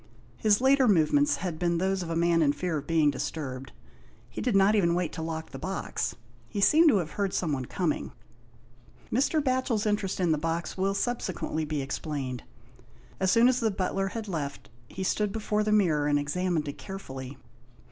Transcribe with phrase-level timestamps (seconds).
[0.37, 3.71] His later movements had been those of a man in fear of being disturbed.
[4.31, 6.15] He did not even wait to lock the box.
[6.49, 8.11] He seemed to have heard someone coming.
[9.11, 9.43] Mr.
[9.43, 12.41] Batchel's interest in the box will subse quently be explained.
[13.19, 16.79] As soon as the butler had left, he stood before the mirror and examined it
[16.79, 17.37] carefully.